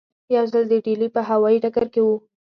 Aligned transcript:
یو 0.35 0.45
ځل 0.51 0.63
د 0.69 0.73
ډیلي 0.85 1.07
په 1.15 1.21
هوایي 1.29 1.57
ډګر 1.63 1.85
کې 1.93 2.01
وو. 2.05 2.15